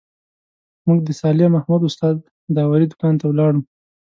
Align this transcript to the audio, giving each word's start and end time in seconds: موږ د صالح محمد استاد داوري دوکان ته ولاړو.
موږ 0.87 0.99
د 1.07 1.09
صالح 1.21 1.47
محمد 1.55 1.81
استاد 1.85 2.15
داوري 2.55 2.85
دوکان 2.89 3.13
ته 3.19 3.25
ولاړو. 3.27 3.61